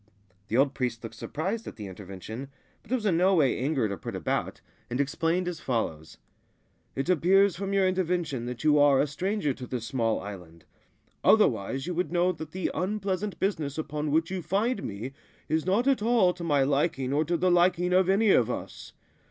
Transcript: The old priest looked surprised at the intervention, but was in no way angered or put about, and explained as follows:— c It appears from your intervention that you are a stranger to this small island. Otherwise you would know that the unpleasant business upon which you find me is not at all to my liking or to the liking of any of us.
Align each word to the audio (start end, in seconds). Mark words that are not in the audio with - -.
The 0.47 0.57
old 0.57 0.73
priest 0.73 1.03
looked 1.03 1.15
surprised 1.15 1.67
at 1.67 1.75
the 1.75 1.85
intervention, 1.85 2.49
but 2.81 2.91
was 2.91 3.05
in 3.05 3.17
no 3.17 3.35
way 3.35 3.55
angered 3.59 3.91
or 3.91 3.97
put 3.97 4.15
about, 4.15 4.59
and 4.89 4.99
explained 4.99 5.47
as 5.47 5.59
follows:— 5.59 6.09
c 6.13 6.17
It 7.01 7.07
appears 7.09 7.55
from 7.55 7.71
your 7.71 7.87
intervention 7.87 8.47
that 8.47 8.63
you 8.63 8.79
are 8.79 8.99
a 8.99 9.05
stranger 9.05 9.53
to 9.53 9.67
this 9.67 9.85
small 9.85 10.19
island. 10.19 10.65
Otherwise 11.23 11.85
you 11.85 11.93
would 11.93 12.11
know 12.11 12.31
that 12.31 12.49
the 12.49 12.71
unpleasant 12.73 13.39
business 13.39 13.77
upon 13.77 14.09
which 14.09 14.31
you 14.31 14.41
find 14.41 14.81
me 14.83 15.13
is 15.47 15.67
not 15.67 15.85
at 15.87 16.01
all 16.01 16.33
to 16.33 16.43
my 16.43 16.63
liking 16.63 17.13
or 17.13 17.23
to 17.23 17.37
the 17.37 17.51
liking 17.51 17.93
of 17.93 18.09
any 18.09 18.31
of 18.31 18.49
us. 18.49 18.93